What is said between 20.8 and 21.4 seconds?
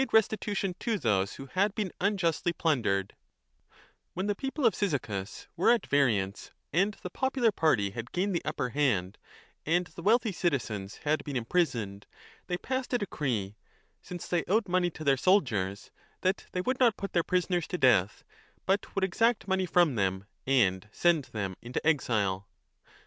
send